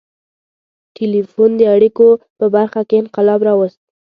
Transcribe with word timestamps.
•ټیلیفون 0.95 1.49
د 1.57 1.61
اړیکو 1.75 2.07
په 2.39 2.45
برخه 2.55 2.81
کې 2.89 2.95
انقلاب 3.03 3.39
راوست. 3.47 3.79